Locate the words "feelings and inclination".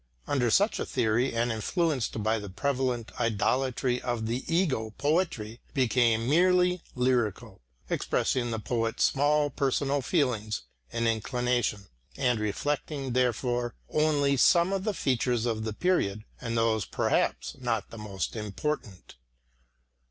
10.01-11.85